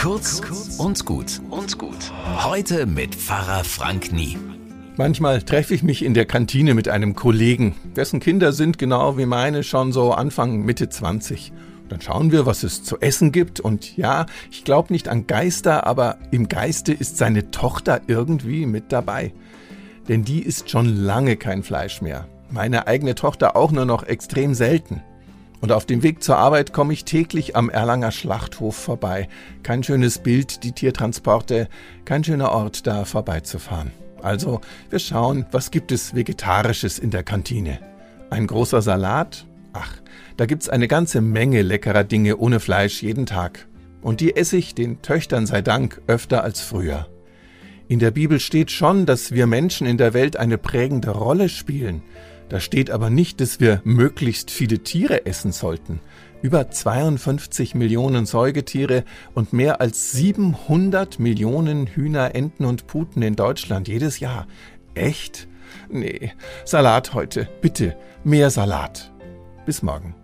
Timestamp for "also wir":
34.22-34.98